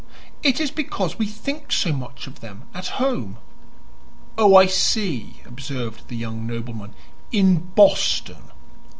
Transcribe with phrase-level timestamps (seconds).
[0.41, 3.37] It is because we think so much of them at home."
[4.35, 6.95] "Oh, I see," observed the young nobleman.
[7.31, 8.49] "In Boston."